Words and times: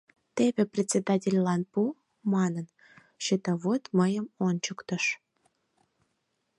—Теве, 0.35 0.63
председательлан 0.73 1.61
пу,— 1.71 1.81
манын, 2.33 2.65
счетовод 3.23 3.83
мыйым 3.97 4.25
ончыктыш. 4.47 5.05